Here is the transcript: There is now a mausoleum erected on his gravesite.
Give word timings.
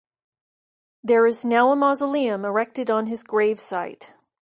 There 1.03 1.27
is 1.27 1.45
now 1.45 1.71
a 1.71 1.75
mausoleum 1.75 2.43
erected 2.43 2.89
on 2.89 3.05
his 3.05 3.23
gravesite. 3.23 4.13